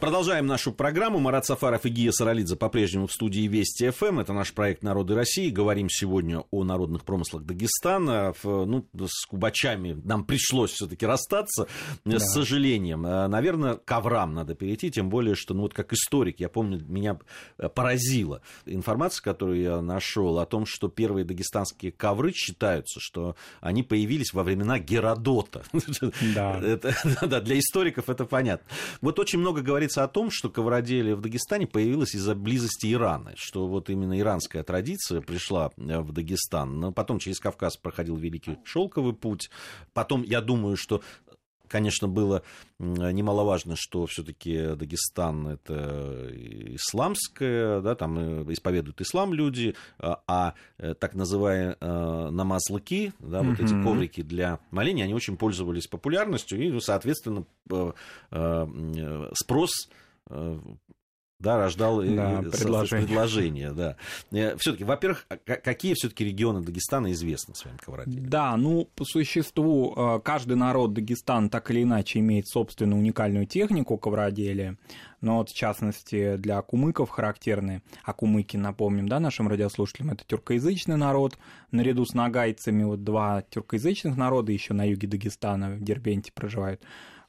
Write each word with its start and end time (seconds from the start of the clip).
Продолжаем 0.00 0.46
нашу 0.46 0.70
программу. 0.72 1.18
Марат 1.18 1.44
Сафаров 1.44 1.84
и 1.84 1.88
Гия 1.88 2.12
Саралидзе 2.12 2.54
по-прежнему 2.54 3.08
в 3.08 3.12
студии 3.12 3.48
Вести 3.48 3.90
ФМ. 3.90 4.20
Это 4.20 4.32
наш 4.32 4.52
проект 4.52 4.84
«Народы 4.84 5.16
России». 5.16 5.50
Говорим 5.50 5.88
сегодня 5.90 6.44
о 6.52 6.62
народных 6.62 7.02
промыслах 7.02 7.42
Дагестана. 7.42 8.32
Ну, 8.44 8.86
с 8.94 9.26
кубачами 9.26 10.00
нам 10.04 10.24
пришлось 10.24 10.70
все-таки 10.70 11.04
расстаться, 11.04 11.66
да. 12.04 12.20
с 12.20 12.32
сожалением. 12.32 13.04
А, 13.04 13.26
наверное, 13.26 13.74
к 13.74 13.84
коврам 13.84 14.32
надо 14.32 14.54
перейти, 14.54 14.88
тем 14.92 15.10
более, 15.10 15.34
что, 15.34 15.52
ну 15.52 15.62
вот 15.62 15.74
как 15.74 15.92
историк, 15.92 16.38
я 16.38 16.48
помню, 16.48 16.80
меня 16.86 17.18
поразила 17.74 18.40
информация, 18.66 19.24
которую 19.24 19.60
я 19.60 19.82
нашел 19.82 20.38
о 20.38 20.46
том, 20.46 20.64
что 20.64 20.86
первые 20.86 21.24
дагестанские 21.24 21.90
ковры 21.90 22.32
считаются, 22.32 23.00
что 23.00 23.34
они 23.60 23.82
появились 23.82 24.32
во 24.32 24.44
времена 24.44 24.78
Геродота. 24.78 25.64
Да. 26.36 26.60
Это, 26.62 26.94
да, 27.26 27.40
для 27.40 27.58
историков 27.58 28.08
это 28.08 28.24
понятно. 28.26 28.64
Вот 29.00 29.18
очень 29.18 29.40
много 29.40 29.60
говорится 29.60 29.87
говорится 29.88 30.04
о 30.04 30.08
том, 30.08 30.30
что 30.30 30.50
ковроделие 30.50 31.14
в 31.14 31.22
Дагестане 31.22 31.66
появилось 31.66 32.14
из-за 32.14 32.34
близости 32.34 32.92
Ирана, 32.92 33.32
что 33.36 33.66
вот 33.66 33.88
именно 33.88 34.18
иранская 34.18 34.62
традиция 34.62 35.22
пришла 35.22 35.70
э, 35.78 36.00
в 36.00 36.12
Дагестан. 36.12 36.78
Но 36.78 36.92
потом 36.92 37.18
через 37.18 37.40
Кавказ 37.40 37.78
проходил 37.78 38.16
Великий 38.16 38.58
Шелковый 38.64 39.14
путь. 39.14 39.50
Потом, 39.94 40.22
я 40.24 40.42
думаю, 40.42 40.76
что 40.76 41.00
конечно, 41.68 42.08
было 42.08 42.42
немаловажно, 42.78 43.74
что 43.76 44.06
все-таки 44.06 44.74
Дагестан 44.74 45.48
это 45.48 46.30
исламское, 46.32 47.80
да, 47.80 47.94
там 47.94 48.18
э, 48.18 48.52
исповедуют 48.52 49.00
ислам 49.00 49.32
люди, 49.34 49.74
а, 49.98 50.20
а 50.26 50.54
э, 50.78 50.94
так 50.94 51.14
называемые 51.14 51.76
намазлыки, 52.30 53.12
да, 53.18 53.42
вот 53.42 53.60
эти 53.60 53.72
коврики 53.82 54.22
для 54.22 54.60
моления, 54.70 55.04
они 55.04 55.14
очень 55.14 55.36
пользовались 55.36 55.86
популярностью, 55.86 56.60
и, 56.60 56.80
соответственно, 56.80 57.44
спрос 59.34 59.70
да, 61.40 61.56
рождал 61.56 62.02
да, 62.02 62.42
предложение. 62.50 63.06
предложение 63.06 63.72
да. 63.72 63.96
Э, 64.32 64.56
все-таки, 64.56 64.82
во-первых, 64.82 65.24
а 65.28 65.36
какие 65.36 65.94
все-таки 65.94 66.24
регионы 66.24 66.62
Дагестана 66.62 67.12
известны 67.12 67.54
своим 67.54 67.78
ковроделием? 67.78 68.28
Да, 68.28 68.56
ну, 68.56 68.88
по 68.96 69.04
существу, 69.04 69.94
э, 69.96 70.20
каждый 70.24 70.56
народ 70.56 70.94
Дагестана 70.94 71.48
так 71.48 71.70
или 71.70 71.84
иначе 71.84 72.18
имеет 72.18 72.48
собственную 72.48 72.98
уникальную 72.98 73.46
технику 73.46 73.96
ковроделия, 73.98 74.76
но 75.20 75.38
вот, 75.38 75.50
в 75.50 75.54
частности, 75.54 76.36
для 76.36 76.60
кумыков 76.60 77.10
характерны, 77.10 77.82
а 78.02 78.12
кумыки, 78.14 78.56
напомним, 78.56 79.08
да, 79.08 79.20
нашим 79.20 79.46
радиослушателям, 79.46 80.10
это 80.10 80.24
тюркоязычный 80.24 80.96
народ, 80.96 81.38
наряду 81.70 82.04
с 82.04 82.14
нагайцами, 82.14 82.82
вот 82.82 83.04
два 83.04 83.42
тюркоязычных 83.42 84.16
народа 84.16 84.50
еще 84.50 84.74
на 84.74 84.88
юге 84.88 85.06
Дагестана, 85.06 85.70
в 85.70 85.84
Дербенте 85.84 86.32
проживают, 86.32 86.82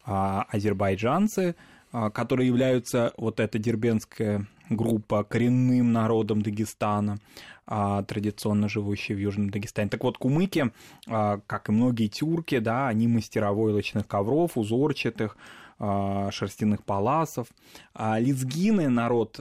а 0.03 0.47
азербайджанцы– 0.49 1.55
которые 1.91 2.47
являются 2.47 3.13
вот 3.17 3.39
эта 3.39 3.57
дербенская 3.59 4.45
группа 4.69 5.23
коренным 5.23 5.91
народом 5.91 6.41
Дагестана, 6.41 7.19
а, 7.65 8.03
традиционно 8.03 8.69
живущие 8.69 9.17
в 9.17 9.19
Южном 9.19 9.49
Дагестане. 9.49 9.89
Так 9.89 10.03
вот, 10.03 10.17
кумыки, 10.17 10.71
а, 11.07 11.39
как 11.47 11.69
и 11.69 11.71
многие 11.71 12.07
тюрки, 12.07 12.59
да, 12.59 12.87
они 12.87 13.07
мастера 13.07 13.51
войлочных 13.51 14.07
ковров, 14.07 14.57
узорчатых, 14.57 15.37
шерстяных 15.79 16.83
паласов. 16.83 17.47
А 17.93 18.19
лезгины 18.19 18.89
народ 18.89 19.39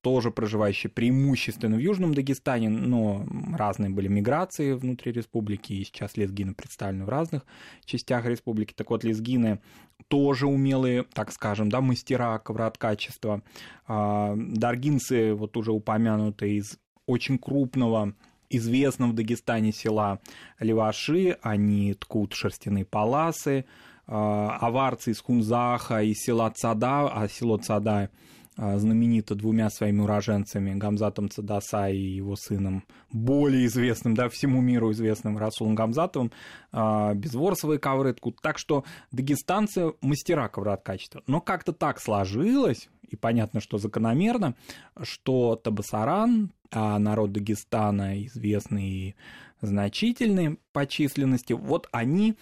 тоже 0.00 0.30
проживающий 0.30 0.88
преимущественно 0.88 1.76
в 1.76 1.80
Южном 1.80 2.14
Дагестане, 2.14 2.68
но 2.68 3.26
разные 3.56 3.90
были 3.90 4.08
миграции 4.08 4.72
внутри 4.72 5.12
республики, 5.12 5.72
и 5.72 5.84
сейчас 5.84 6.16
лезгины 6.16 6.54
представлены 6.54 7.04
в 7.04 7.08
разных 7.08 7.44
частях 7.84 8.26
республики. 8.26 8.74
Так 8.74 8.90
вот, 8.90 9.04
лезгины 9.04 9.60
тоже 10.08 10.46
умелые, 10.46 11.04
так 11.14 11.32
скажем, 11.32 11.68
да, 11.68 11.80
мастера 11.80 12.38
ковроткачества. 12.38 13.42
А, 13.86 14.34
даргинцы, 14.36 15.34
вот 15.34 15.56
уже 15.56 15.72
упомянутые 15.72 16.56
из 16.56 16.78
очень 17.06 17.38
крупного 17.38 18.14
известного 18.50 19.10
в 19.10 19.14
Дагестане 19.14 19.72
села 19.72 20.20
Леваши, 20.60 21.38
они 21.42 21.94
ткут 21.94 22.34
шерстяные 22.34 22.84
паласы, 22.84 23.64
а, 23.64 23.91
аварцы 24.06 25.12
из 25.12 25.20
Хунзаха, 25.20 26.02
из 26.02 26.18
села 26.18 26.50
Цада, 26.50 27.08
а 27.08 27.28
село 27.28 27.58
Цада 27.58 28.10
а, 28.54 28.78
знаменито 28.78 29.34
двумя 29.34 29.70
своими 29.70 30.00
уроженцами, 30.02 30.74
Гамзатом 30.74 31.30
Цадаса 31.30 31.88
и 31.88 31.96
его 31.96 32.36
сыном, 32.36 32.84
более 33.10 33.64
известным, 33.64 34.14
да, 34.14 34.28
всему 34.28 34.60
миру 34.60 34.92
известным 34.92 35.38
Расулом 35.38 35.74
Гамзатовым, 35.74 36.32
а, 36.70 37.14
безворсовые 37.14 37.78
ковры. 37.78 38.14
Так 38.42 38.58
что 38.58 38.84
дагестанцы 39.10 39.94
мастера 40.02 40.48
ковроткачества. 40.48 41.22
Но 41.26 41.40
как-то 41.40 41.72
так 41.72 41.98
сложилось, 41.98 42.90
и 43.08 43.16
понятно, 43.16 43.60
что 43.60 43.78
закономерно, 43.78 44.54
что 45.00 45.56
Табасаран, 45.56 46.52
а 46.70 46.98
народ 46.98 47.32
Дагестана 47.32 48.22
известный 48.26 48.90
и 48.90 49.14
значительный 49.62 50.58
по 50.72 50.86
численности, 50.86 51.54
вот 51.54 51.88
они 51.90 52.36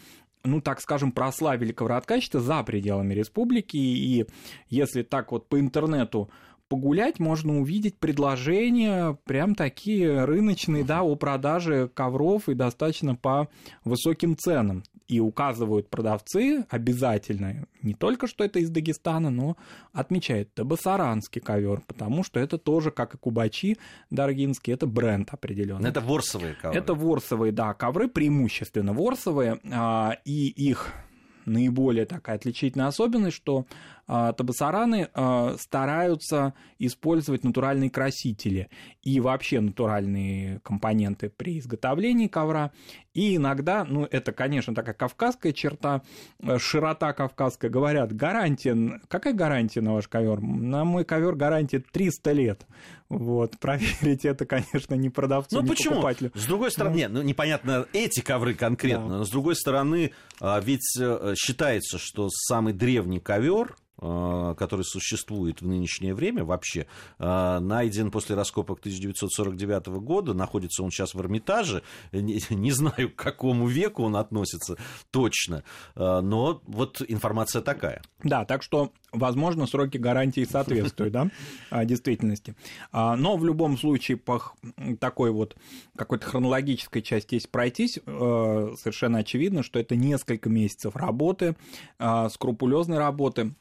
ну, 0.45 0.61
так 0.61 0.81
скажем, 0.81 1.12
прославили 1.12 1.73
ковроткачество 1.73 2.41
за 2.41 2.62
пределами 2.62 3.15
республики, 3.15 3.77
и 3.77 4.27
если 4.69 5.03
так 5.03 5.33
вот 5.33 5.49
по 5.49 5.61
интернету 5.61 6.31
погулять, 6.69 7.19
можно 7.19 7.61
увидеть 7.61 7.99
предложения 7.99 9.19
прям 9.25 9.55
такие 9.55 10.25
рыночные, 10.25 10.84
да, 10.84 11.03
о 11.03 11.17
продаже 11.17 11.91
ковров 11.93 12.49
и 12.49 12.55
достаточно 12.55 13.17
по 13.17 13.49
высоким 13.84 14.37
ценам. 14.37 14.84
И 15.10 15.19
указывают 15.19 15.91
продавцы 15.91 16.65
обязательно, 16.71 17.66
не 17.82 17.94
только 17.94 18.28
что 18.28 18.44
это 18.44 18.60
из 18.60 18.71
Дагестана, 18.71 19.28
но 19.28 19.56
отмечают, 19.93 20.50
это 20.54 20.65
басаранский 20.65 21.41
ковер, 21.41 21.82
потому 21.88 22.22
что 22.22 22.38
это 22.38 22.59
тоже, 22.59 22.93
как 22.93 23.15
и 23.15 23.19
кубачи 23.19 23.76
даргинские, 24.10 24.75
это 24.75 24.87
бренд 24.87 25.34
определенный. 25.34 25.88
Это 25.88 26.00
ворсовые 26.00 26.54
ковры. 26.54 26.78
Это 26.78 26.94
ворсовые, 26.94 27.50
да, 27.50 27.75
ковры, 27.75 28.06
преимущественно 28.06 28.93
ворсовые, 28.93 29.59
а, 29.72 30.16
и 30.25 30.47
их 30.47 30.93
наиболее 31.44 32.06
такая 32.06 32.37
отличительная 32.37 32.87
особенность, 32.87 33.37
что 33.37 33.66
табасараны 34.10 35.09
а, 35.15 35.54
стараются 35.56 36.54
использовать 36.81 37.44
натуральные 37.44 37.91
красители 37.91 38.69
и 39.03 39.21
вообще 39.21 39.60
натуральные 39.60 40.59
компоненты 40.60 41.31
при 41.31 41.60
изготовлении 41.60 42.26
ковра. 42.26 42.72
И 43.15 43.37
иногда, 43.37 43.84
ну, 43.84 44.06
это, 44.10 44.32
конечно, 44.32 44.75
такая 44.75 44.94
кавказская 44.94 45.53
черта, 45.53 46.03
э, 46.41 46.59
широта 46.59 47.12
кавказская, 47.12 47.70
говорят, 47.70 48.12
гарантия, 48.12 49.00
какая 49.09 49.32
гарантия 49.32 49.81
на 49.81 49.94
ваш 49.94 50.09
ковер? 50.09 50.41
На 50.41 50.84
мой 50.84 51.04
ковер 51.04 51.34
гарантия 51.34 51.81
300 51.81 52.32
лет. 52.32 52.66
Вот, 53.09 53.59
проверить 53.60 54.25
это, 54.25 54.44
конечно, 54.44 54.94
не 54.94 55.10
продавцу, 55.10 55.56
ну, 55.56 55.62
не 55.62 55.69
почему? 55.69 55.97
покупателю. 55.97 56.32
С 56.34 56.47
другой 56.47 56.70
стороны, 56.72 56.93
ну, 56.93 56.99
нет, 56.99 57.10
ну, 57.12 57.22
непонятно 57.22 57.87
эти 57.93 58.20
ковры 58.20 58.54
конкретно, 58.54 59.09
да. 59.09 59.19
но 59.19 59.25
с 59.25 59.31
другой 59.31 59.54
стороны, 59.54 60.12
а, 60.41 60.60
ведь 60.60 60.97
э, 60.99 61.34
считается, 61.37 61.99
что 61.99 62.28
самый 62.28 62.72
древний 62.72 63.20
ковер 63.20 63.76
который 64.00 64.84
существует 64.84 65.61
в 65.61 65.66
нынешнее 65.66 66.15
время 66.15 66.44
вообще, 66.44 66.87
э, 67.19 67.59
найден 67.61 68.11
после 68.11 68.34
раскопок 68.34 68.81
1949 68.81 70.00
года, 70.00 70.33
находится 70.33 70.83
он 70.83 70.91
сейчас 70.91 71.15
в 71.15 71.21
Эрмитаже, 71.21 71.83
не, 72.12 72.41
не 72.50 72.72
знаю, 72.72 73.11
к 73.11 73.16
какому 73.16 73.66
веку 73.66 74.05
он 74.05 74.16
относится 74.16 74.77
точно, 75.11 75.65
э, 75.97 76.21
но 76.21 76.62
вот 76.66 77.03
информация 77.06 77.61
такая. 77.61 78.03
Да, 78.22 78.44
так 78.44 78.62
что, 78.62 78.93
возможно, 79.12 79.66
сроки 79.66 79.99
гарантии 79.99 80.44
соответствуют, 80.44 81.12
да, 81.12 81.31
действительности. 81.84 82.55
А, 82.93 83.17
но 83.17 83.37
в 83.37 83.44
любом 83.44 83.77
случае, 83.77 84.17
по 84.17 84.43
такой 84.99 85.31
вот 85.31 85.56
какой-то 85.97 86.27
хронологической 86.27 87.03
части, 87.03 87.34
если 87.34 87.49
пройтись, 87.49 87.99
совершенно 88.05 89.19
очевидно, 89.19 89.62
что 89.62 89.79
это 89.79 89.97
несколько 89.97 90.49
месяцев 90.49 90.97
работы, 90.97 91.56
скрупулезной 92.29 92.99
работы, 92.99 93.55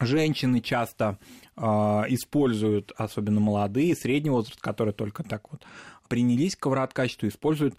Женщины 0.00 0.60
часто 0.60 1.18
э, 1.56 1.62
используют, 1.62 2.92
особенно 2.96 3.40
молодые, 3.40 3.96
средний 3.96 4.30
возраст, 4.30 4.60
которые 4.60 4.94
только 4.94 5.24
так 5.24 5.50
вот 5.50 5.62
принялись 6.08 6.56
к 6.56 6.60
ковроткачеству, 6.60 7.28
используют 7.28 7.74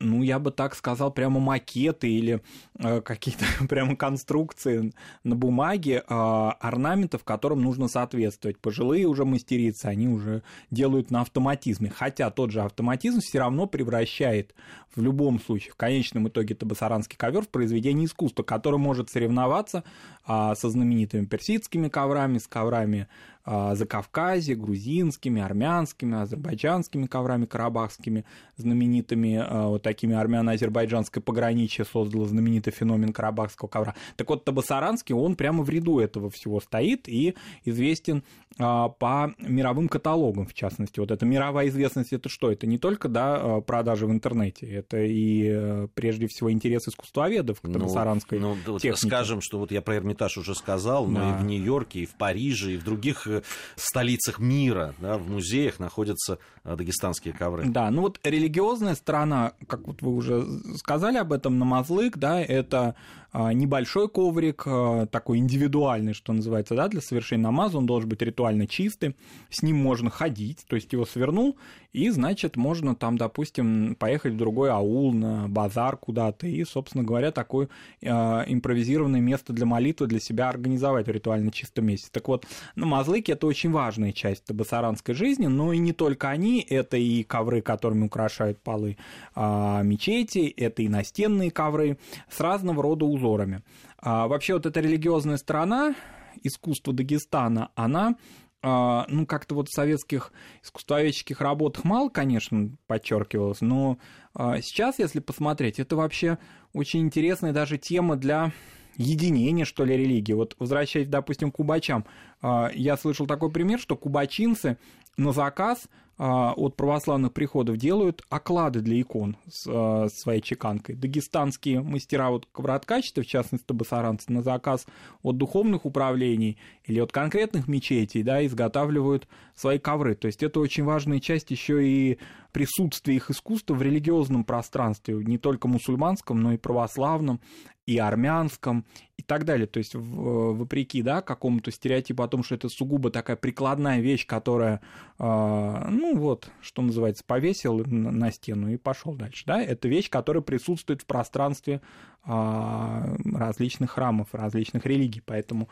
ну, 0.00 0.22
я 0.22 0.38
бы 0.38 0.50
так 0.50 0.74
сказал, 0.74 1.12
прямо 1.12 1.40
макеты 1.40 2.10
или 2.10 2.42
э, 2.78 3.00
какие-то 3.00 3.44
прямо 3.68 3.96
конструкции 3.96 4.92
на 5.22 5.36
бумаге 5.36 6.02
э, 6.06 6.14
орнаментов, 6.14 7.24
которым 7.24 7.62
нужно 7.62 7.88
соответствовать. 7.88 8.58
Пожилые 8.58 9.06
уже 9.06 9.24
мастерицы, 9.24 9.86
они 9.86 10.08
уже 10.08 10.42
делают 10.70 11.10
на 11.10 11.20
автоматизме. 11.20 11.90
Хотя 11.90 12.30
тот 12.30 12.50
же 12.50 12.62
автоматизм 12.62 13.20
все 13.20 13.38
равно 13.38 13.66
превращает 13.66 14.54
в 14.94 15.00
любом 15.00 15.40
случае, 15.40 15.72
в 15.72 15.76
конечном 15.76 16.28
итоге, 16.28 16.54
табасаранский 16.54 17.16
ковер 17.16 17.42
в 17.42 17.48
произведение 17.48 18.06
искусства, 18.06 18.42
который 18.42 18.78
может 18.78 19.10
соревноваться 19.10 19.84
э, 20.26 20.54
со 20.56 20.70
знаменитыми 20.70 21.24
персидскими 21.26 21.88
коврами, 21.88 22.38
с 22.38 22.46
коврами 22.46 23.08
а, 23.46 23.74
закавказье, 23.74 24.54
грузинскими, 24.56 25.42
армянскими, 25.42 26.22
азербайджанскими 26.22 27.06
коврами, 27.06 27.44
карабахскими, 27.44 28.24
знаменитыми 28.56 29.36
а, 29.36 29.68
вот 29.68 29.82
такими 29.82 30.14
армяно-азербайджанской 30.14 31.20
пограничье 31.20 31.84
создало 31.84 32.26
знаменитый 32.26 32.72
феномен 32.72 33.12
карабахского 33.12 33.68
ковра. 33.68 33.94
Так 34.16 34.30
вот, 34.30 34.46
Табасаранский, 34.46 35.14
он 35.14 35.36
прямо 35.36 35.62
в 35.62 35.68
ряду 35.68 35.98
этого 35.98 36.30
всего 36.30 36.58
стоит 36.60 37.06
и 37.06 37.34
известен 37.66 38.24
а, 38.58 38.88
по 38.88 39.34
мировым 39.38 39.88
каталогам, 39.88 40.46
в 40.46 40.54
частности. 40.54 41.00
Вот 41.00 41.10
эта 41.10 41.26
мировая 41.26 41.68
известность, 41.68 42.14
это 42.14 42.30
что? 42.30 42.50
Это 42.50 42.66
не 42.66 42.78
только 42.78 43.08
да, 43.08 43.60
продажи 43.60 44.06
в 44.06 44.10
интернете, 44.10 44.66
это 44.66 45.02
и 45.02 45.48
э, 45.52 45.88
прежде 45.92 46.28
всего 46.28 46.50
интерес 46.50 46.88
искусствоведов 46.88 47.60
к 47.60 47.70
табасаранской 47.70 48.38
ну, 48.38 48.56
ну, 48.66 48.78
технике. 48.78 49.06
Скажем, 49.06 49.40
что 49.42 49.58
вот 49.58 49.70
я 49.72 49.82
про 49.82 49.96
Эрмитаж 49.96 50.38
уже 50.38 50.54
сказал, 50.54 51.06
но 51.06 51.20
да. 51.20 51.30
и 51.30 51.42
в 51.42 51.44
Нью-Йорке, 51.44 52.00
и 52.00 52.06
в 52.06 52.14
Париже, 52.14 52.74
и 52.74 52.76
в 52.76 52.84
других 52.84 53.26
э, 53.26 53.33
столицах 53.76 54.38
мира, 54.38 54.94
да, 54.98 55.18
в 55.18 55.28
музеях 55.28 55.78
находятся 55.78 56.38
э, 56.64 56.76
дагестанские 56.76 57.34
ковры. 57.34 57.64
Да, 57.66 57.90
ну 57.90 58.02
вот 58.02 58.20
религиозная 58.22 58.94
сторона, 58.94 59.52
как 59.66 59.86
вот 59.86 60.02
вы 60.02 60.14
уже 60.14 60.46
сказали 60.76 61.16
об 61.16 61.32
этом, 61.32 61.58
намазлык, 61.58 62.16
да, 62.16 62.40
это 62.40 62.94
небольшой 63.34 64.08
коврик, 64.08 64.62
а, 64.66 65.06
такой 65.06 65.38
индивидуальный, 65.38 66.14
что 66.14 66.32
называется, 66.32 66.76
да, 66.76 66.86
для 66.86 67.00
совершения 67.00 67.42
намаза, 67.42 67.78
он 67.78 67.86
должен 67.86 68.08
быть 68.08 68.22
ритуально 68.22 68.68
чистый, 68.68 69.16
с 69.50 69.62
ним 69.62 69.76
можно 69.76 70.08
ходить, 70.08 70.64
то 70.68 70.76
есть 70.76 70.92
его 70.92 71.04
свернул, 71.04 71.56
и, 71.92 72.10
значит, 72.10 72.56
можно 72.56 72.94
там, 72.94 73.18
допустим, 73.18 73.96
поехать 73.96 74.34
в 74.34 74.36
другой 74.36 74.70
аул, 74.70 75.12
на 75.12 75.48
базар 75.48 75.96
куда-то, 75.96 76.46
и, 76.46 76.64
собственно 76.64 77.02
говоря, 77.02 77.32
такое 77.32 77.68
э, 78.00 78.08
импровизированное 78.08 79.20
место 79.20 79.52
для 79.52 79.66
молитвы 79.66 80.06
для 80.06 80.20
себя 80.20 80.48
организовать 80.48 81.08
в 81.08 81.10
ритуально 81.10 81.50
чистом 81.50 81.86
месте. 81.86 82.08
Так 82.12 82.28
вот, 82.28 82.46
намазлыки— 82.76 83.30
это 83.32 83.48
очень 83.48 83.72
важная 83.72 84.12
часть 84.12 84.44
табасаранской 84.44 85.14
жизни, 85.14 85.46
но 85.46 85.72
и 85.72 85.78
не 85.78 85.92
только 85.92 86.30
они, 86.30 86.60
это 86.60 86.96
и 86.96 87.24
ковры, 87.24 87.62
которыми 87.62 88.06
украшают 88.06 88.60
полы 88.60 88.96
мечети, 89.34 90.52
это 90.56 90.82
и 90.82 90.88
настенные 90.88 91.50
ковры 91.50 91.98
с 92.30 92.40
разного 92.40 92.82
рода 92.82 93.04
узорами 93.04 93.23
узорами. 93.24 93.62
А 93.98 94.28
вообще 94.28 94.54
вот 94.54 94.66
эта 94.66 94.80
религиозная 94.80 95.36
сторона 95.36 95.94
искусства 96.42 96.92
Дагестана, 96.92 97.70
она 97.74 98.16
а, 98.62 99.06
ну, 99.08 99.26
как-то 99.26 99.54
вот 99.54 99.68
в 99.68 99.74
советских 99.74 100.32
искусствоведческих 100.62 101.40
работах 101.40 101.84
мало, 101.84 102.08
конечно, 102.08 102.70
подчеркивалось, 102.86 103.60
но 103.60 103.98
а, 104.34 104.60
сейчас, 104.60 104.98
если 104.98 105.20
посмотреть, 105.20 105.78
это 105.78 105.96
вообще 105.96 106.38
очень 106.72 107.00
интересная 107.00 107.52
даже 107.52 107.76
тема 107.78 108.16
для 108.16 108.52
единения, 108.96 109.64
что 109.64 109.84
ли, 109.84 109.96
религии. 109.96 110.32
Вот 110.32 110.56
возвращаясь, 110.58 111.08
допустим, 111.08 111.50
к 111.50 111.56
кубачам, 111.56 112.06
а, 112.40 112.70
я 112.74 112.96
слышал 112.96 113.26
такой 113.26 113.50
пример, 113.50 113.78
что 113.78 113.96
кубачинцы 113.96 114.78
на 115.16 115.32
заказ 115.32 115.88
а, 116.16 116.52
от 116.52 116.76
православных 116.76 117.32
приходов 117.32 117.76
делают 117.76 118.22
оклады 118.28 118.80
для 118.80 119.00
икон 119.00 119.36
с 119.50 119.66
а, 119.66 120.08
своей 120.08 120.40
чеканкой. 120.40 120.94
Дагестанские 120.94 121.82
мастера 121.82 122.30
вот 122.30 122.46
ковроткачества, 122.52 123.24
в 123.24 123.26
частности 123.26 123.72
басаранцы, 123.72 124.32
на 124.32 124.42
заказ 124.42 124.86
от 125.22 125.36
духовных 125.36 125.84
управлений 125.84 126.56
или 126.84 127.00
от 127.00 127.10
конкретных 127.10 127.66
мечетей, 127.66 128.22
да, 128.22 128.46
изготавливают 128.46 129.26
свои 129.56 129.80
ковры. 129.80 130.14
То 130.14 130.26
есть 130.26 130.44
это 130.44 130.60
очень 130.60 130.84
важная 130.84 131.18
часть 131.18 131.50
еще 131.50 131.84
и 131.84 132.18
присутствия 132.52 133.16
их 133.16 133.30
искусства 133.30 133.74
в 133.74 133.82
религиозном 133.82 134.44
пространстве, 134.44 135.16
не 135.16 135.38
только 135.38 135.66
мусульманском, 135.66 136.40
но 136.40 136.52
и 136.52 136.56
православном 136.56 137.40
и 137.86 137.98
армянском 137.98 138.84
и 139.16 139.22
так 139.22 139.44
далее. 139.44 139.66
То 139.66 139.78
есть, 139.78 139.94
вопреки 139.94 141.02
да, 141.02 141.20
какому-то 141.20 141.70
стереотипу 141.70 142.22
о 142.22 142.28
том, 142.28 142.42
что 142.42 142.54
это 142.54 142.68
сугубо 142.68 143.10
такая 143.10 143.36
прикладная 143.36 144.00
вещь, 144.00 144.26
которая, 144.26 144.76
э, 144.76 144.78
ну 145.18 146.16
вот, 146.16 146.50
что 146.60 146.82
называется, 146.82 147.22
повесил 147.24 147.84
на 147.86 148.32
стену 148.32 148.72
и 148.72 148.76
пошел 148.76 149.14
дальше. 149.14 149.44
Да? 149.46 149.62
Это 149.62 149.86
вещь, 149.88 150.10
которая 150.10 150.42
присутствует 150.42 151.02
в 151.02 151.06
пространстве 151.06 151.80
э, 152.26 153.16
различных 153.32 153.92
храмов, 153.92 154.28
различных 154.32 154.86
религий. 154.86 155.22
Поэтому 155.24 155.68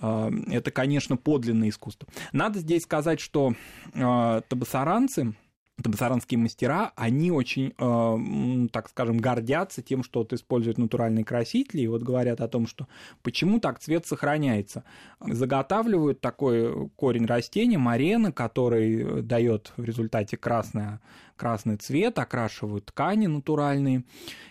э, 0.00 0.30
это, 0.48 0.70
конечно, 0.72 1.16
подлинное 1.16 1.68
искусство. 1.68 2.08
Надо 2.32 2.58
здесь 2.58 2.82
сказать, 2.82 3.20
что 3.20 3.54
табасаранцы 3.92 5.34
табасаранские 5.82 6.38
мастера, 6.38 6.92
они 6.96 7.30
очень, 7.30 7.72
э, 7.78 8.68
так 8.72 8.88
скажем, 8.88 9.18
гордятся 9.18 9.82
тем, 9.82 10.02
что 10.02 10.20
вот 10.20 10.32
используют 10.32 10.78
натуральные 10.78 11.24
красители, 11.24 11.82
и 11.82 11.86
вот 11.86 12.02
говорят 12.02 12.40
о 12.40 12.48
том, 12.48 12.66
что 12.66 12.86
почему 13.22 13.60
так 13.60 13.78
цвет 13.78 14.06
сохраняется. 14.06 14.84
Заготавливают 15.20 16.20
такой 16.20 16.88
корень 16.96 17.26
растения, 17.26 17.78
марена, 17.78 18.32
который 18.32 19.22
дает 19.22 19.72
в 19.76 19.84
результате 19.84 20.36
красное, 20.36 21.00
красный 21.36 21.76
цвет, 21.76 22.18
окрашивают 22.18 22.86
ткани 22.86 23.26
натуральные, 23.26 24.04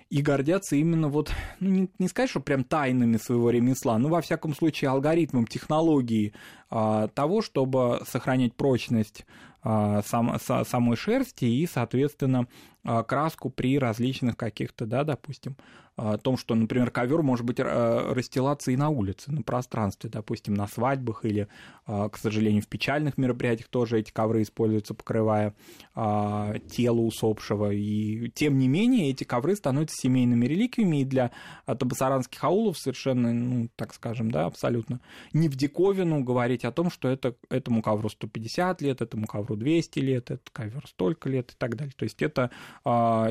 и 0.09 0.21
гордятся 0.23 0.75
именно 0.75 1.07
вот, 1.07 1.31
ну, 1.59 1.69
не, 1.69 1.89
не 1.99 2.07
сказать, 2.07 2.31
что 2.31 2.39
прям 2.39 2.63
тайнами 2.63 3.17
своего 3.17 3.51
ремесла, 3.51 3.97
но, 3.99 4.09
во 4.09 4.21
всяком 4.21 4.55
случае, 4.55 4.89
алгоритмом 4.89 5.45
технологии 5.45 6.33
а, 6.71 7.07
того, 7.09 7.41
чтобы 7.41 8.01
сохранять 8.07 8.55
прочность 8.55 9.25
сам, 9.63 10.37
самой 10.39 10.95
шерсти 10.95 11.45
и, 11.45 11.67
соответственно, 11.67 12.47
а, 12.83 13.03
краску 13.03 13.49
при 13.49 13.77
различных 13.77 14.37
каких-то, 14.37 14.85
да, 14.85 15.03
допустим, 15.03 15.57
о 15.99 16.17
том, 16.17 16.37
что, 16.37 16.55
например, 16.55 16.91
ковер 16.91 17.21
может 17.21 17.45
быть 17.45 17.59
э, 17.59 18.13
расстилаться 18.13 18.71
и 18.71 18.77
на 18.77 18.89
улице, 18.89 19.31
на 19.31 19.41
пространстве, 19.41 20.09
допустим, 20.09 20.53
на 20.53 20.65
свадьбах 20.65 21.25
или, 21.25 21.49
э, 21.87 22.09
к 22.09 22.17
сожалению, 22.17 22.61
в 22.61 22.67
печальных 22.67 23.17
мероприятиях 23.17 23.67
тоже 23.67 23.99
эти 23.99 24.11
ковры 24.11 24.43
используются, 24.43 24.93
покрывая 24.93 25.53
э, 25.95 26.59
тело 26.71 27.01
усопшего. 27.01 27.71
И 27.71 28.29
тем 28.29 28.57
не 28.59 28.69
менее 28.69 29.09
эти 29.09 29.25
ковры 29.25 29.55
становятся 29.55 29.97
семейными 29.97 30.45
реликвиями, 30.45 31.01
и 31.01 31.05
для 31.05 31.31
табасаранских 31.65 32.41
аулов 32.43 32.77
совершенно, 32.77 33.33
ну, 33.33 33.69
так 33.75 33.93
скажем, 33.93 34.31
да, 34.31 34.45
абсолютно 34.45 35.01
не 35.33 35.49
в 35.49 35.55
диковину 35.55 36.23
говорить 36.23 36.63
о 36.63 36.71
том, 36.71 36.89
что 36.89 37.09
это, 37.09 37.35
этому 37.49 37.81
ковру 37.81 38.07
150 38.07 38.81
лет, 38.81 39.01
этому 39.01 39.27
ковру 39.27 39.57
200 39.57 39.99
лет, 39.99 40.31
этот 40.31 40.49
ковер 40.51 40.87
столько 40.87 41.27
лет 41.27 41.51
и 41.51 41.55
так 41.57 41.75
далее. 41.75 41.93
То 41.97 42.03
есть 42.03 42.21
это 42.21 42.51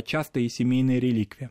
часто 0.05 0.41
и 0.41 0.49
семейная 0.49 0.99
реликвия. 0.99 1.51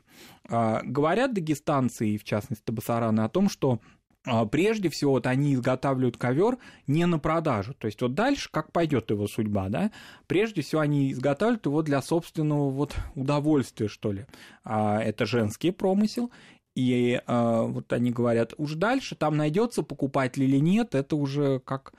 А, 0.50 0.82
говорят 1.08 1.34
дагестанцы, 1.34 2.10
и 2.10 2.18
в 2.18 2.26
частности 2.26 2.64
табасараны, 2.66 3.22
о 3.22 3.30
том, 3.30 3.50
что 3.50 3.80
а, 4.26 4.46
прежде 4.46 4.90
всего 4.90 5.12
вот 5.14 5.26
они 5.26 5.54
изготавливают 5.54 6.18
ковер 6.18 6.58
не 6.86 7.06
на 7.06 7.18
продажу. 7.18 7.74
То 7.74 7.88
есть 7.88 8.02
вот 8.02 8.14
дальше 8.14 8.50
как 8.52 8.74
пойдет 8.74 9.10
его 9.10 9.26
судьба, 9.28 9.70
да? 9.70 9.92
Прежде 10.28 10.62
всего 10.62 10.82
они 10.82 11.14
изготавливают 11.14 11.66
его 11.66 11.82
для 11.82 12.02
собственного 12.02 12.70
вот 12.70 12.94
удовольствия, 13.16 13.88
что 13.88 14.12
ли. 14.12 14.26
А, 14.66 15.00
это 15.02 15.26
женский 15.26 15.72
промысел. 15.72 16.30
И 16.76 17.20
вот 17.26 17.92
они 17.92 18.12
говорят, 18.12 18.54
уж 18.58 18.76
дальше 18.76 19.16
там 19.16 19.36
найдется 19.36 19.82
покупатель 19.82 20.44
или 20.44 20.60
нет, 20.60 20.94
это 20.94 21.16
уже 21.16 21.60
как 21.62 21.94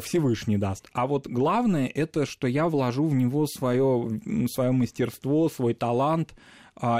Всевышний 0.00 0.56
даст. 0.56 0.88
А 0.94 1.06
вот 1.06 1.26
главное 1.26 1.88
это, 1.88 2.24
что 2.24 2.46
я 2.46 2.70
вложу 2.70 3.04
в 3.04 3.14
него 3.14 3.46
свое, 3.46 4.18
свое 4.50 4.72
мастерство, 4.72 5.50
свой 5.50 5.74
талант, 5.74 6.32
а, 6.32 6.40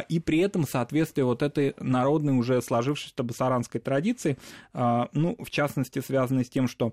и 0.08 0.20
при 0.20 0.38
этом 0.38 0.66
соответствие 0.66 1.24
вот 1.24 1.42
этой 1.42 1.74
народной 1.78 2.36
уже 2.36 2.62
сложившейся 2.62 3.22
басаранской 3.22 3.80
традиции, 3.80 4.38
а, 4.72 5.08
ну, 5.12 5.36
в 5.42 5.50
частности, 5.50 6.00
связанной 6.00 6.44
с 6.44 6.50
тем, 6.50 6.68
что 6.68 6.92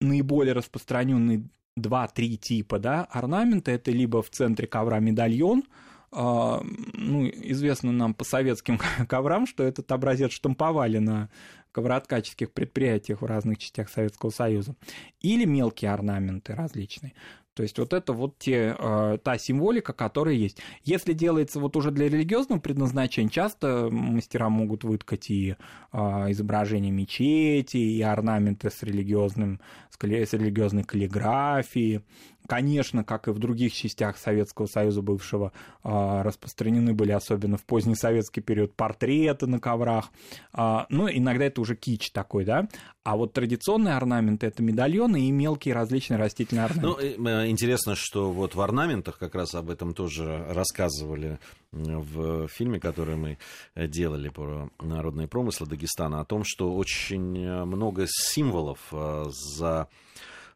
наиболее 0.00 0.54
распространенные 0.54 1.44
два-три 1.76 2.38
типа 2.38 2.78
да, 2.78 3.04
орнамента, 3.04 3.70
это 3.70 3.90
либо 3.90 4.22
в 4.22 4.30
центре 4.30 4.66
ковра 4.66 4.98
медальон, 4.98 5.64
а, 6.10 6.62
ну, 6.94 7.26
известно 7.26 7.92
нам 7.92 8.14
по 8.14 8.24
советским 8.24 8.80
коврам, 9.08 9.46
что 9.46 9.62
этот 9.62 9.90
образец 9.92 10.32
штамповали 10.32 10.98
на 10.98 11.28
ковроткаческих 11.72 12.52
предприятиях 12.52 13.20
в 13.20 13.26
разных 13.26 13.58
частях 13.58 13.90
Советского 13.90 14.30
Союза, 14.30 14.74
или 15.20 15.44
мелкие 15.44 15.90
орнаменты 15.90 16.54
различные. 16.54 17.12
То 17.56 17.62
есть 17.62 17.78
вот 17.78 17.94
это 17.94 18.12
вот 18.12 18.38
те, 18.38 18.76
э, 18.78 19.18
та 19.24 19.38
символика, 19.38 19.94
которая 19.94 20.34
есть. 20.34 20.58
Если 20.84 21.14
делается 21.14 21.58
вот 21.58 21.74
уже 21.74 21.90
для 21.90 22.06
религиозного 22.06 22.60
предназначения, 22.60 23.30
часто 23.30 23.88
мастера 23.90 24.50
могут 24.50 24.84
выткать 24.84 25.30
и 25.30 25.56
э, 25.90 25.96
изображения 25.96 26.90
мечети, 26.90 27.78
и 27.78 28.02
орнаменты 28.02 28.70
с, 28.70 28.82
религиозным, 28.82 29.60
с 29.90 29.98
религиозной 30.02 30.84
каллиграфией, 30.84 32.02
Конечно, 32.46 33.02
как 33.02 33.28
и 33.28 33.32
в 33.32 33.38
других 33.38 33.72
частях 33.72 34.16
Советского 34.18 34.66
Союза 34.66 35.02
бывшего, 35.02 35.52
а, 35.82 36.22
распространены 36.22 36.94
были, 36.94 37.12
особенно 37.12 37.56
в 37.56 37.64
поздний 37.64 37.96
советский 37.96 38.40
период, 38.40 38.74
портреты 38.74 39.46
на 39.46 39.58
коврах. 39.58 40.10
А, 40.52 40.86
ну, 40.88 41.08
иногда 41.08 41.46
это 41.46 41.60
уже 41.60 41.74
кич 41.74 42.12
такой, 42.12 42.44
да. 42.44 42.68
А 43.06 43.14
вот 43.14 43.32
традиционные 43.32 43.94
орнаменты— 43.94 44.46
это 44.48 44.64
медальоны 44.64 45.28
и 45.28 45.30
мелкие 45.30 45.74
различные 45.74 46.18
растительные 46.18 46.64
орнаменты. 46.64 47.14
Ну, 47.16 47.28
э, 47.28 47.48
интересно, 47.48 47.94
что 47.94 48.32
вот 48.32 48.56
в 48.56 48.60
орнаментах 48.60 49.16
как 49.16 49.36
раз 49.36 49.54
об 49.54 49.70
этом 49.70 49.94
тоже 49.94 50.44
рассказывали 50.48 51.38
в 51.70 52.48
фильме, 52.48 52.80
который 52.80 53.14
мы 53.14 53.38
делали 53.76 54.28
про 54.28 54.70
народные 54.80 55.28
промыслы 55.28 55.68
Дагестана, 55.68 56.20
о 56.20 56.24
том, 56.24 56.42
что 56.44 56.74
очень 56.74 57.48
много 57.64 58.06
символов 58.08 58.80
э, 58.90 59.26
за 59.30 59.86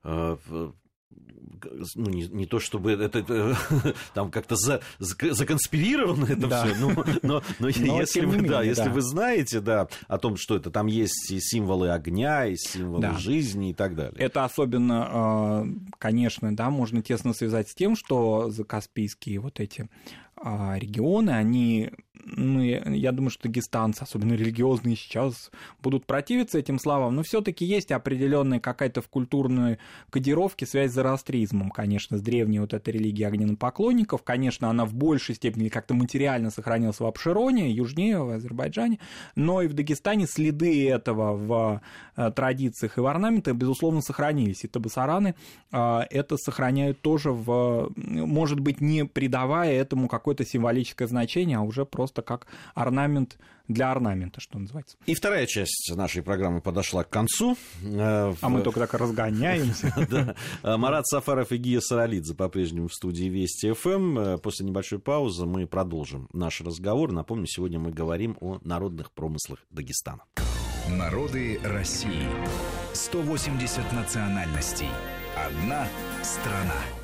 э, 0.02 0.36
ну, 1.94 2.10
не, 2.10 2.26
не 2.28 2.46
то 2.46 2.58
чтобы 2.60 2.92
это, 2.92 3.18
это 3.18 3.56
там 4.14 4.30
как-то 4.30 4.56
за, 4.56 4.80
законспирировано 4.98 6.26
это 6.26 6.46
да. 6.46 6.64
все, 6.64 6.74
ну, 6.78 6.90
но, 7.22 7.42
но, 7.42 7.42
но 7.58 7.68
если, 7.68 8.24
вы, 8.24 8.36
менее, 8.36 8.50
да, 8.50 8.62
если 8.62 8.84
да. 8.84 8.90
вы 8.90 9.02
знаете 9.02 9.60
да, 9.60 9.88
о 10.08 10.18
том, 10.18 10.36
что 10.36 10.56
это 10.56 10.70
там 10.70 10.86
есть 10.86 11.30
и 11.30 11.40
символы 11.40 11.90
огня, 11.90 12.46
и 12.46 12.56
символы 12.56 13.02
да. 13.02 13.18
жизни 13.18 13.70
и 13.70 13.74
так 13.74 13.94
далее. 13.94 14.16
Это 14.18 14.44
особенно, 14.44 15.08
а, 15.08 15.66
конечно, 15.98 16.54
да, 16.54 16.70
можно 16.70 17.02
тесно 17.02 17.32
связать 17.34 17.68
с 17.68 17.74
тем, 17.74 17.96
что 17.96 18.50
за 18.50 18.64
Каспийские 18.64 19.40
вот 19.40 19.60
эти 19.60 19.88
регионы, 20.42 21.30
они 21.30 21.90
ну, 22.24 22.62
я 22.62 23.12
думаю, 23.12 23.30
что 23.30 23.44
дагестанцы, 23.44 24.02
особенно 24.02 24.34
религиозные, 24.34 24.96
сейчас 24.96 25.50
будут 25.82 26.06
противиться 26.06 26.58
этим 26.58 26.78
словам, 26.78 27.14
но 27.14 27.22
все-таки 27.22 27.64
есть 27.64 27.92
определенная 27.92 28.60
какая-то 28.60 29.02
в 29.02 29.08
культурной 29.08 29.78
кодировке 30.10 30.66
связь 30.66 30.90
с 30.90 30.94
зороастризмом, 30.94 31.70
конечно, 31.70 32.18
с 32.18 32.22
древней 32.22 32.60
вот 32.60 32.74
этой 32.74 32.94
религией 32.94 33.26
огненнопоклонников. 33.26 34.22
Конечно, 34.22 34.68
она 34.68 34.84
в 34.84 34.94
большей 34.94 35.34
степени 35.34 35.68
как-то 35.68 35.94
материально 35.94 36.50
сохранилась 36.50 37.00
в 37.00 37.06
Абшироне, 37.06 37.70
южнее, 37.70 38.22
в 38.22 38.30
Азербайджане, 38.30 38.98
но 39.34 39.62
и 39.62 39.68
в 39.68 39.74
Дагестане 39.74 40.26
следы 40.26 40.88
этого 40.88 41.36
в 41.36 41.80
э, 42.16 42.30
традициях 42.32 42.98
и 42.98 43.00
в 43.00 43.06
орнаментах, 43.06 43.54
безусловно, 43.54 44.02
сохранились. 44.02 44.64
И 44.64 44.68
табасараны 44.68 45.34
э, 45.72 46.00
это 46.10 46.36
сохраняют 46.36 47.00
тоже 47.00 47.32
в, 47.32 47.92
может 47.96 48.60
быть, 48.60 48.80
не 48.80 49.04
придавая 49.04 49.72
этому 49.72 50.08
какое-то 50.30 50.44
символическое 50.44 51.08
значение, 51.08 51.58
а 51.58 51.62
уже 51.62 51.84
просто 51.84 52.22
как 52.22 52.46
орнамент 52.74 53.36
для 53.66 53.90
орнамента, 53.90 54.40
что 54.40 54.58
называется. 54.58 54.96
И 55.06 55.14
вторая 55.14 55.46
часть 55.46 55.92
нашей 55.94 56.22
программы 56.22 56.60
подошла 56.60 57.02
к 57.02 57.10
концу. 57.10 57.56
Э, 57.82 58.32
а 58.40 58.48
мы 58.48 58.62
только 58.62 58.80
так 58.80 58.94
разгоняемся. 58.94 59.90
Э, 60.62 60.76
Марат 60.76 61.06
Сафаров 61.06 61.52
и 61.52 61.56
Гия 61.56 61.80
Саралидзе 61.80 62.34
по-прежнему 62.34 62.88
в 62.88 62.94
студии 62.94 63.24
Вести 63.24 63.72
ФМ. 63.72 64.18
Э, 64.18 64.38
после 64.38 64.66
небольшой 64.66 64.98
паузы 64.98 65.46
мы 65.46 65.66
продолжим 65.66 66.28
наш 66.32 66.60
разговор. 66.60 67.12
Напомню, 67.12 67.46
сегодня 67.46 67.78
мы 67.78 67.90
говорим 67.90 68.36
о 68.40 68.58
народных 68.62 69.10
промыслах 69.12 69.60
Дагестана. 69.70 70.22
Народы 70.88 71.60
России. 71.64 72.28
180 72.92 73.92
национальностей. 73.92 74.88
Одна 75.36 75.86
страна. 76.22 76.99